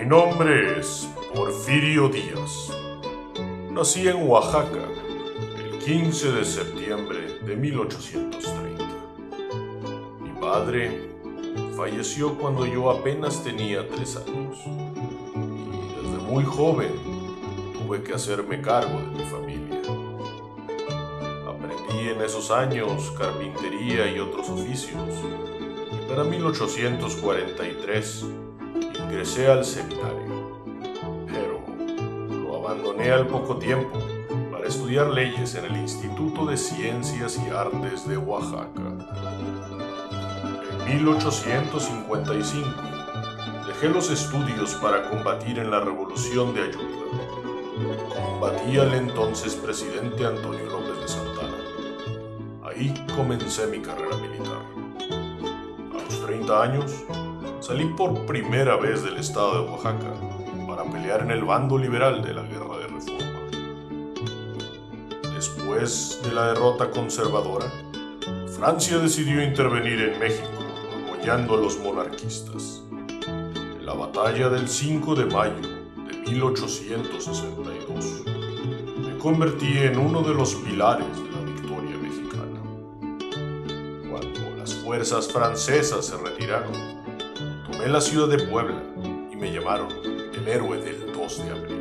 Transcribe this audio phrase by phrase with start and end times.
[0.00, 2.72] Mi nombre es Porfirio Díaz.
[3.70, 4.88] Nací en Oaxaca
[5.62, 8.82] el 15 de septiembre de 1830.
[10.22, 11.10] Mi padre
[11.76, 14.58] falleció cuando yo apenas tenía tres años.
[16.02, 16.94] Desde muy joven
[17.74, 19.82] tuve que hacerme cargo de mi familia.
[21.46, 24.96] Aprendí en esos años carpintería y otros oficios.
[25.92, 28.49] Y para 1843
[29.04, 30.62] ingresé al seminario,
[31.26, 31.60] pero
[32.42, 33.98] lo abandoné al poco tiempo
[34.50, 38.82] para estudiar leyes en el Instituto de Ciencias y Artes de Oaxaca.
[40.86, 42.68] En 1855
[43.66, 47.00] dejé los estudios para combatir en la Revolución de Ayutla.
[48.14, 51.56] Combatí al entonces presidente Antonio López de Santana.
[52.64, 54.64] Ahí comencé mi carrera militar.
[55.92, 57.04] A los 30 años
[57.60, 60.14] salí por primera vez del estado de Oaxaca
[60.66, 63.40] para pelear en el bando liberal de la Guerra de Reforma.
[65.34, 67.66] Después de la derrota conservadora,
[68.56, 70.48] Francia decidió intervenir en México,
[71.04, 72.82] apoyando a los monarquistas.
[72.90, 78.24] En la batalla del 5 de mayo de 1862,
[78.98, 82.60] me convertí en uno de los pilares de la victoria mexicana.
[84.10, 86.99] Cuando las fuerzas francesas se retiraron,
[87.80, 88.82] Tomé la ciudad de Puebla
[89.32, 89.88] y me llamaron
[90.34, 91.80] el héroe del 2 de abril.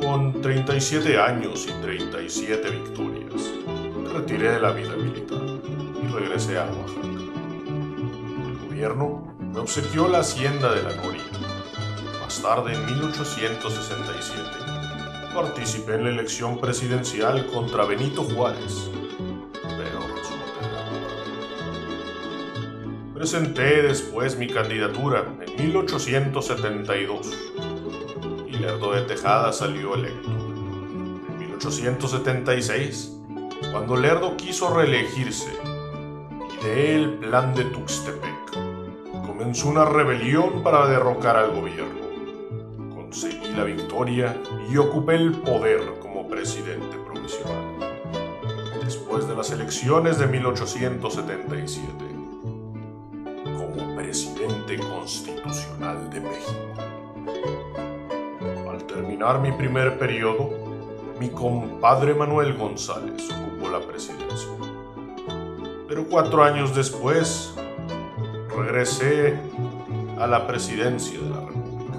[0.00, 3.50] Con 37 años y 37 victorias,
[4.00, 5.42] me retiré de la vida militar
[6.00, 7.08] y regresé a Oaxaca.
[8.46, 11.24] El gobierno me obsequió la hacienda de la Noria.
[12.20, 14.40] Más tarde, en 1867,
[15.34, 18.88] participé en la elección presidencial contra Benito Juárez
[23.16, 27.32] Presenté después mi candidatura en 1872
[28.46, 30.28] y Lerdo de Tejada salió electo.
[30.28, 33.16] En 1876,
[33.72, 35.50] cuando Lerdo quiso reelegirse,
[36.60, 38.50] ideé el plan de Tuxtepec.
[39.26, 42.04] Comenzó una rebelión para derrocar al gobierno.
[42.94, 44.36] Conseguí la victoria
[44.70, 47.78] y ocupé el poder como presidente provisional.
[48.84, 52.15] Después de las elecciones de 1877,
[54.16, 56.74] presidente constitucional de México.
[58.70, 60.50] Al terminar mi primer periodo,
[61.18, 64.48] mi compadre Manuel González ocupó la presidencia.
[65.88, 67.54] Pero cuatro años después,
[68.56, 69.38] regresé
[70.18, 71.98] a la presidencia de la República.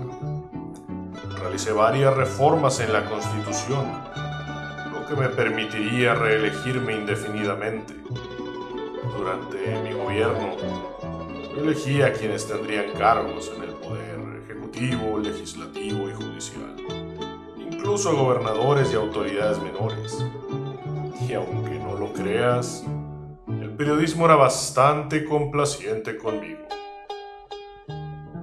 [1.40, 3.86] Realicé varias reformas en la Constitución,
[4.94, 7.96] lo que me permitiría reelegirme indefinidamente.
[9.18, 10.56] Durante mi gobierno,
[11.58, 16.76] elegí a quienes tendrían cargos en el poder ejecutivo, legislativo y judicial,
[17.58, 20.24] incluso gobernadores y autoridades menores.
[21.28, 22.86] Y aunque no lo creas,
[23.48, 26.60] el periodismo era bastante complaciente conmigo.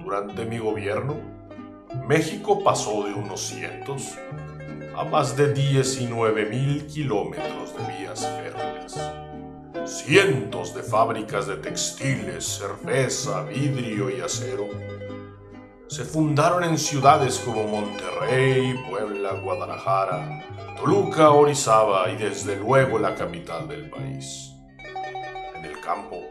[0.03, 1.15] Durante mi gobierno,
[2.07, 4.17] México pasó de unos cientos
[4.95, 9.14] a más de 19 mil kilómetros de vías férreas
[9.85, 14.69] cientos de fábricas de textiles, cerveza, vidrio y acero
[15.87, 20.43] se fundaron en ciudades como Monterrey, Puebla, Guadalajara,
[20.75, 24.51] Toluca, Orizaba y desde luego la capital del país.
[25.55, 26.21] En el campo,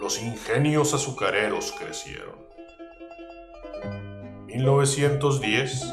[0.00, 2.34] los ingenios azucareros crecieron.
[4.46, 5.84] 1910,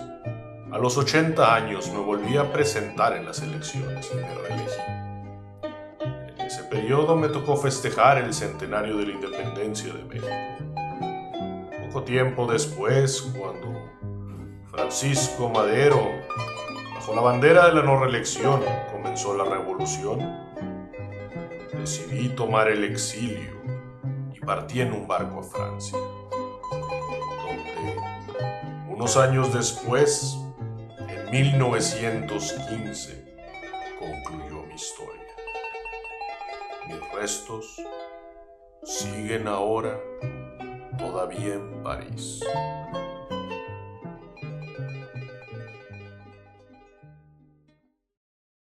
[0.71, 5.08] a los 80 años me volví a presentar en las elecciones y me reelegí
[6.49, 10.27] ese periodo me tocó festejar el centenario de la independencia de México.
[11.85, 13.71] Poco tiempo después, cuando
[14.71, 16.09] Francisco Madero,
[16.95, 20.39] bajo la bandera de la no reelección, comenzó la revolución,
[21.77, 23.61] decidí tomar el exilio
[24.33, 25.99] y partí en un barco a Francia,
[27.43, 27.95] donde
[28.89, 30.35] unos años después,
[30.97, 33.35] en 1915,
[33.99, 35.28] concluyó mi historia
[36.89, 37.81] mis restos
[38.83, 39.99] siguen ahora
[40.97, 42.43] todavía en París.